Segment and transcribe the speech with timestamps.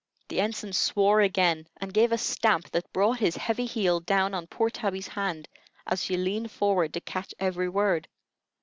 [0.29, 4.47] The Ensign swore again, and gave a stamp that brought his heavy heel down on
[4.47, 5.47] poor Tabby's hand,
[5.85, 8.07] as she leaned forward to catch every word.